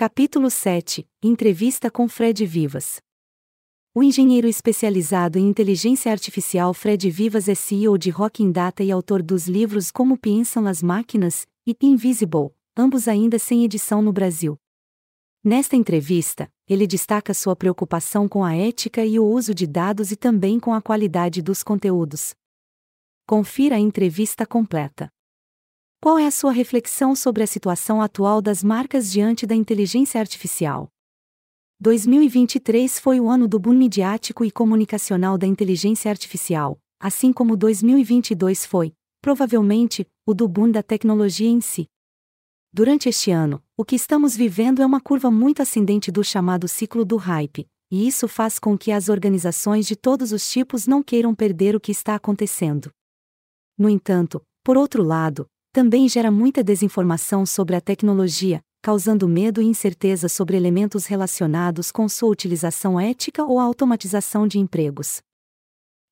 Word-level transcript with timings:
Capítulo 0.00 0.48
7 0.48 1.08
Entrevista 1.20 1.90
com 1.90 2.06
Fred 2.08 2.46
Vivas. 2.46 3.00
O 3.92 4.00
engenheiro 4.00 4.46
especializado 4.46 5.40
em 5.40 5.48
inteligência 5.48 6.12
artificial 6.12 6.72
Fred 6.72 7.10
Vivas 7.10 7.48
é 7.48 7.54
CEO 7.56 7.98
de 7.98 8.08
Rocking 8.08 8.52
Data 8.52 8.84
e 8.84 8.92
autor 8.92 9.20
dos 9.24 9.48
livros 9.48 9.90
Como 9.90 10.16
Pensam 10.16 10.68
as 10.68 10.84
Máquinas 10.84 11.48
e 11.66 11.76
Invisible, 11.82 12.50
ambos 12.76 13.08
ainda 13.08 13.40
sem 13.40 13.64
edição 13.64 14.00
no 14.00 14.12
Brasil. 14.12 14.56
Nesta 15.42 15.74
entrevista, 15.74 16.48
ele 16.68 16.86
destaca 16.86 17.34
sua 17.34 17.56
preocupação 17.56 18.28
com 18.28 18.44
a 18.44 18.54
ética 18.54 19.04
e 19.04 19.18
o 19.18 19.26
uso 19.26 19.52
de 19.52 19.66
dados 19.66 20.12
e 20.12 20.16
também 20.16 20.60
com 20.60 20.72
a 20.72 20.80
qualidade 20.80 21.42
dos 21.42 21.64
conteúdos. 21.64 22.36
Confira 23.26 23.74
a 23.74 23.80
entrevista 23.80 24.46
completa. 24.46 25.10
Qual 26.00 26.16
é 26.16 26.28
a 26.28 26.30
sua 26.30 26.52
reflexão 26.52 27.16
sobre 27.16 27.42
a 27.42 27.46
situação 27.46 28.00
atual 28.00 28.40
das 28.40 28.62
marcas 28.62 29.10
diante 29.10 29.44
da 29.44 29.54
inteligência 29.56 30.20
artificial? 30.20 30.88
2023 31.80 33.00
foi 33.00 33.18
o 33.18 33.28
ano 33.28 33.48
do 33.48 33.58
boom 33.58 33.74
midiático 33.74 34.44
e 34.44 34.50
comunicacional 34.52 35.36
da 35.36 35.44
inteligência 35.44 36.08
artificial, 36.08 36.80
assim 37.00 37.32
como 37.32 37.56
2022 37.56 38.64
foi, 38.64 38.94
provavelmente, 39.20 40.06
o 40.24 40.32
do 40.32 40.46
boom 40.46 40.70
da 40.70 40.84
tecnologia 40.84 41.48
em 41.48 41.60
si. 41.60 41.88
Durante 42.72 43.08
este 43.08 43.32
ano, 43.32 43.60
o 43.76 43.84
que 43.84 43.96
estamos 43.96 44.36
vivendo 44.36 44.80
é 44.80 44.86
uma 44.86 45.00
curva 45.00 45.32
muito 45.32 45.62
ascendente 45.62 46.12
do 46.12 46.22
chamado 46.22 46.68
ciclo 46.68 47.04
do 47.04 47.16
hype, 47.16 47.66
e 47.90 48.06
isso 48.06 48.28
faz 48.28 48.60
com 48.60 48.78
que 48.78 48.92
as 48.92 49.08
organizações 49.08 49.84
de 49.84 49.96
todos 49.96 50.30
os 50.30 50.48
tipos 50.48 50.86
não 50.86 51.02
queiram 51.02 51.34
perder 51.34 51.74
o 51.74 51.80
que 51.80 51.90
está 51.90 52.14
acontecendo. 52.14 52.92
No 53.76 53.88
entanto, 53.88 54.40
por 54.62 54.76
outro 54.76 55.02
lado, 55.02 55.48
também 55.78 56.08
gera 56.08 56.28
muita 56.28 56.64
desinformação 56.64 57.46
sobre 57.46 57.76
a 57.76 57.80
tecnologia, 57.80 58.60
causando 58.82 59.28
medo 59.28 59.62
e 59.62 59.64
incerteza 59.64 60.28
sobre 60.28 60.56
elementos 60.56 61.06
relacionados 61.06 61.92
com 61.92 62.08
sua 62.08 62.30
utilização 62.30 62.98
ética 62.98 63.44
ou 63.44 63.60
a 63.60 63.62
automatização 63.62 64.48
de 64.48 64.58
empregos. 64.58 65.22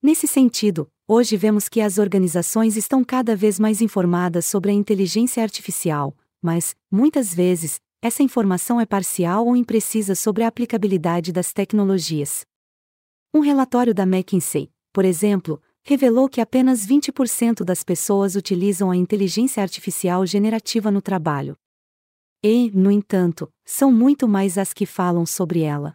Nesse 0.00 0.28
sentido, 0.28 0.86
hoje 1.08 1.36
vemos 1.36 1.68
que 1.68 1.80
as 1.80 1.98
organizações 1.98 2.76
estão 2.76 3.02
cada 3.02 3.34
vez 3.34 3.58
mais 3.58 3.80
informadas 3.80 4.46
sobre 4.46 4.70
a 4.70 4.72
inteligência 4.72 5.42
artificial, 5.42 6.16
mas, 6.40 6.76
muitas 6.88 7.34
vezes, 7.34 7.80
essa 8.00 8.22
informação 8.22 8.80
é 8.80 8.86
parcial 8.86 9.48
ou 9.48 9.56
imprecisa 9.56 10.14
sobre 10.14 10.44
a 10.44 10.46
aplicabilidade 10.46 11.32
das 11.32 11.52
tecnologias. 11.52 12.46
Um 13.34 13.40
relatório 13.40 13.92
da 13.92 14.04
McKinsey, 14.04 14.70
por 14.92 15.04
exemplo, 15.04 15.60
revelou 15.88 16.28
que 16.28 16.40
apenas 16.40 16.84
20% 16.84 17.62
das 17.62 17.84
pessoas 17.84 18.34
utilizam 18.34 18.90
a 18.90 18.96
inteligência 18.96 19.62
artificial 19.62 20.26
generativa 20.26 20.90
no 20.90 21.00
trabalho. 21.00 21.56
E, 22.42 22.72
no 22.72 22.90
entanto, 22.90 23.48
são 23.64 23.92
muito 23.92 24.26
mais 24.26 24.58
as 24.58 24.72
que 24.72 24.84
falam 24.84 25.24
sobre 25.24 25.60
ela. 25.60 25.94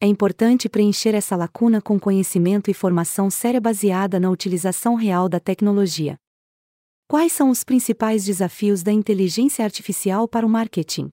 É 0.00 0.06
importante 0.06 0.70
preencher 0.70 1.14
essa 1.14 1.36
lacuna 1.36 1.82
com 1.82 2.00
conhecimento 2.00 2.70
e 2.70 2.74
formação 2.74 3.28
séria 3.28 3.60
baseada 3.60 4.18
na 4.18 4.30
utilização 4.30 4.94
real 4.94 5.28
da 5.28 5.38
tecnologia. 5.38 6.16
Quais 7.06 7.30
são 7.30 7.50
os 7.50 7.62
principais 7.62 8.24
desafios 8.24 8.82
da 8.82 8.90
inteligência 8.90 9.66
artificial 9.66 10.26
para 10.26 10.46
o 10.46 10.48
marketing? 10.48 11.10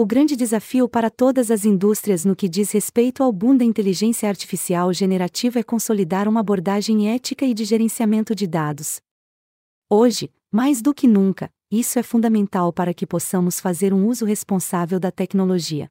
O 0.00 0.06
grande 0.06 0.36
desafio 0.36 0.88
para 0.88 1.10
todas 1.10 1.50
as 1.50 1.64
indústrias 1.64 2.24
no 2.24 2.36
que 2.36 2.48
diz 2.48 2.70
respeito 2.70 3.20
ao 3.20 3.32
boom 3.32 3.56
da 3.56 3.64
inteligência 3.64 4.28
artificial 4.28 4.92
generativa 4.92 5.58
é 5.58 5.62
consolidar 5.64 6.28
uma 6.28 6.38
abordagem 6.38 7.12
ética 7.12 7.44
e 7.44 7.52
de 7.52 7.64
gerenciamento 7.64 8.32
de 8.32 8.46
dados. 8.46 9.00
Hoje, 9.90 10.32
mais 10.52 10.80
do 10.80 10.94
que 10.94 11.08
nunca, 11.08 11.50
isso 11.68 11.98
é 11.98 12.04
fundamental 12.04 12.72
para 12.72 12.94
que 12.94 13.04
possamos 13.04 13.58
fazer 13.58 13.92
um 13.92 14.06
uso 14.06 14.24
responsável 14.24 15.00
da 15.00 15.10
tecnologia. 15.10 15.88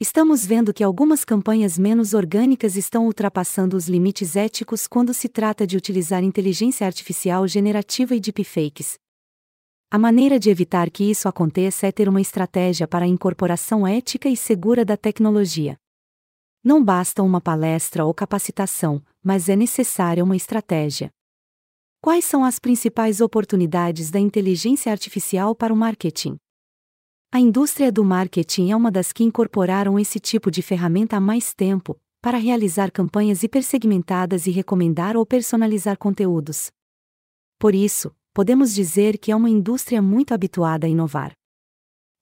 Estamos 0.00 0.46
vendo 0.46 0.72
que 0.72 0.82
algumas 0.82 1.22
campanhas 1.22 1.76
menos 1.76 2.14
orgânicas 2.14 2.74
estão 2.74 3.04
ultrapassando 3.04 3.76
os 3.76 3.86
limites 3.86 4.34
éticos 4.34 4.86
quando 4.86 5.12
se 5.12 5.28
trata 5.28 5.66
de 5.66 5.76
utilizar 5.76 6.24
inteligência 6.24 6.86
artificial 6.86 7.46
generativa 7.46 8.14
e 8.14 8.18
deepfakes, 8.18 8.98
a 9.92 9.98
maneira 9.98 10.38
de 10.38 10.48
evitar 10.48 10.88
que 10.88 11.02
isso 11.02 11.28
aconteça 11.28 11.84
é 11.84 11.90
ter 11.90 12.08
uma 12.08 12.20
estratégia 12.20 12.86
para 12.86 13.04
a 13.04 13.08
incorporação 13.08 13.84
ética 13.84 14.28
e 14.28 14.36
segura 14.36 14.84
da 14.84 14.96
tecnologia. 14.96 15.76
Não 16.62 16.84
basta 16.84 17.24
uma 17.24 17.40
palestra 17.40 18.04
ou 18.04 18.14
capacitação, 18.14 19.02
mas 19.20 19.48
é 19.48 19.56
necessária 19.56 20.22
uma 20.22 20.36
estratégia. 20.36 21.10
Quais 22.00 22.24
são 22.24 22.44
as 22.44 22.60
principais 22.60 23.20
oportunidades 23.20 24.12
da 24.12 24.20
inteligência 24.20 24.92
artificial 24.92 25.56
para 25.56 25.74
o 25.74 25.76
marketing? 25.76 26.36
A 27.32 27.40
indústria 27.40 27.90
do 27.90 28.04
marketing 28.04 28.70
é 28.70 28.76
uma 28.76 28.92
das 28.92 29.12
que 29.12 29.24
incorporaram 29.24 29.98
esse 29.98 30.20
tipo 30.20 30.52
de 30.52 30.62
ferramenta 30.62 31.16
há 31.16 31.20
mais 31.20 31.52
tempo, 31.52 32.00
para 32.22 32.38
realizar 32.38 32.92
campanhas 32.92 33.42
hipersegmentadas 33.42 34.46
e 34.46 34.52
recomendar 34.52 35.16
ou 35.16 35.26
personalizar 35.26 35.98
conteúdos. 35.98 36.70
Por 37.58 37.74
isso, 37.74 38.14
podemos 38.32 38.74
dizer 38.74 39.18
que 39.18 39.32
é 39.32 39.36
uma 39.36 39.50
indústria 39.50 40.00
muito 40.00 40.32
habituada 40.32 40.86
a 40.86 40.90
inovar. 40.90 41.32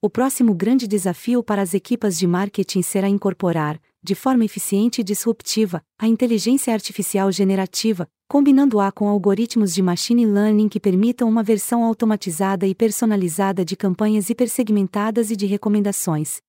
O 0.01 0.09
próximo 0.09 0.53
grande 0.53 0.87
desafio 0.87 1.43
para 1.43 1.61
as 1.61 1.73
equipas 1.73 2.17
de 2.17 2.25
marketing 2.25 2.81
será 2.81 3.09
incorporar, 3.09 3.79
de 4.01 4.15
forma 4.15 4.45
eficiente 4.45 5.01
e 5.01 5.03
disruptiva, 5.03 5.83
a 5.99 6.07
inteligência 6.07 6.73
artificial 6.73 7.29
generativa, 7.31 8.07
combinando-a 8.29 8.91
com 8.91 9.09
algoritmos 9.09 9.73
de 9.73 9.81
machine 9.81 10.25
learning 10.25 10.69
que 10.69 10.79
permitam 10.79 11.27
uma 11.27 11.43
versão 11.43 11.83
automatizada 11.83 12.65
e 12.65 12.73
personalizada 12.73 13.65
de 13.65 13.75
campanhas 13.75 14.29
hipersegmentadas 14.29 15.31
e 15.31 15.35
de 15.35 15.45
recomendações. 15.45 16.39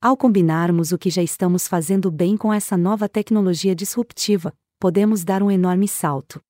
Ao 0.00 0.16
combinarmos 0.16 0.92
o 0.92 0.98
que 0.98 1.10
já 1.10 1.22
estamos 1.22 1.68
fazendo 1.68 2.10
bem 2.10 2.36
com 2.36 2.52
essa 2.52 2.76
nova 2.76 3.08
tecnologia 3.08 3.74
disruptiva, 3.74 4.52
podemos 4.80 5.24
dar 5.24 5.42
um 5.42 5.50
enorme 5.50 5.86
salto. 5.86 6.40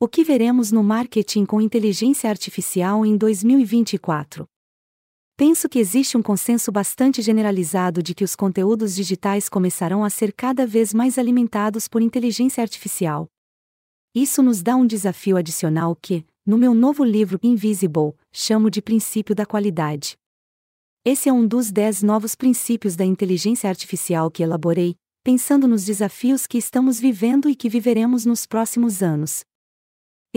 O 0.00 0.06
que 0.06 0.22
veremos 0.22 0.70
no 0.70 0.84
marketing 0.84 1.44
com 1.44 1.60
inteligência 1.60 2.30
artificial 2.30 3.04
em 3.04 3.16
2024? 3.16 4.46
Penso 5.36 5.68
que 5.68 5.80
existe 5.80 6.16
um 6.16 6.22
consenso 6.22 6.70
bastante 6.70 7.20
generalizado 7.20 8.00
de 8.00 8.14
que 8.14 8.22
os 8.22 8.36
conteúdos 8.36 8.94
digitais 8.94 9.48
começarão 9.48 10.04
a 10.04 10.10
ser 10.10 10.32
cada 10.32 10.64
vez 10.64 10.94
mais 10.94 11.18
alimentados 11.18 11.88
por 11.88 12.00
inteligência 12.00 12.62
artificial. 12.62 13.26
Isso 14.14 14.40
nos 14.40 14.62
dá 14.62 14.76
um 14.76 14.86
desafio 14.86 15.36
adicional 15.36 15.96
que, 16.00 16.24
no 16.46 16.56
meu 16.56 16.74
novo 16.74 17.02
livro 17.02 17.40
Invisible, 17.42 18.14
chamo 18.32 18.70
de 18.70 18.80
princípio 18.80 19.34
da 19.34 19.44
qualidade. 19.44 20.16
Esse 21.04 21.28
é 21.28 21.32
um 21.32 21.44
dos 21.44 21.72
dez 21.72 22.04
novos 22.04 22.36
princípios 22.36 22.94
da 22.94 23.04
inteligência 23.04 23.68
artificial 23.68 24.30
que 24.30 24.44
elaborei, 24.44 24.94
pensando 25.24 25.66
nos 25.66 25.84
desafios 25.84 26.46
que 26.46 26.56
estamos 26.56 27.00
vivendo 27.00 27.50
e 27.50 27.56
que 27.56 27.68
viveremos 27.68 28.24
nos 28.24 28.46
próximos 28.46 29.02
anos. 29.02 29.42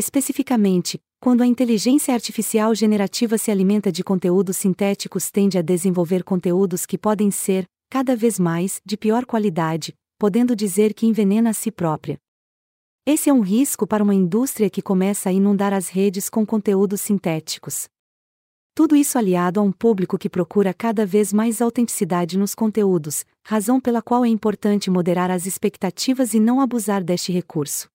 Especificamente, 0.02 1.00
quando 1.20 1.44
a 1.44 1.46
inteligência 1.46 2.12
artificial 2.12 2.74
generativa 2.74 3.38
se 3.38 3.52
alimenta 3.52 3.92
de 3.92 4.04
conteúdos 4.04 4.58
sintéticos, 4.58 5.30
tende 5.30 5.60
a 5.60 5.62
desenvolver 5.62 6.24
conteúdos 6.24 6.88
que 6.88 6.98
podem 6.98 7.30
ser, 7.30 7.68
cada 7.88 8.16
vez 8.16 8.40
mais, 8.40 8.82
de 8.84 8.98
pior 8.98 9.28
qualidade, 9.28 9.94
podendo 10.18 10.56
dizer 10.56 10.96
que 10.96 11.06
envenena 11.06 11.52
a 11.52 11.54
si 11.54 11.70
própria. 11.70 12.18
Esse 13.06 13.30
é 13.30 13.34
um 13.34 13.42
risco 13.42 13.86
para 13.86 14.04
uma 14.04 14.16
indústria 14.16 14.72
que 14.72 14.82
começa 14.82 15.30
a 15.30 15.32
inundar 15.32 15.72
as 15.72 15.88
redes 15.88 16.32
com 16.32 16.44
conteúdos 16.48 17.00
sintéticos. 17.02 17.88
Tudo 18.74 18.96
isso 18.96 19.20
aliado 19.20 19.60
a 19.60 19.64
um 19.64 19.72
público 19.72 20.18
que 20.18 20.32
procura 20.32 20.74
cada 20.74 21.06
vez 21.06 21.32
mais 21.32 21.62
autenticidade 21.62 22.40
nos 22.40 22.56
conteúdos, 22.56 23.24
razão 23.46 23.80
pela 23.80 24.02
qual 24.02 24.26
é 24.26 24.30
importante 24.30 24.90
moderar 24.90 25.30
as 25.30 25.46
expectativas 25.46 26.34
e 26.34 26.40
não 26.40 26.60
abusar 26.60 27.04
deste 27.04 27.32
recurso. 27.32 27.88